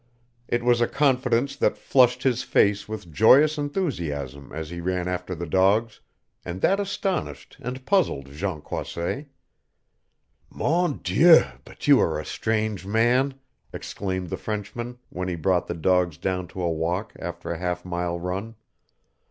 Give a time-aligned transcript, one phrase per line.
[0.47, 5.35] It was a confidence that flushed his face with joyous enthusiasm as he ran after
[5.35, 6.01] the dogs,
[6.43, 9.27] and that astonished and puzzled Jean Croisset.
[10.49, 13.35] "Mon Dieu, but you are a strange man!"
[13.71, 17.85] exclaimed the Frenchman when he brought the dogs down to a walk after a half
[17.85, 18.55] mile run.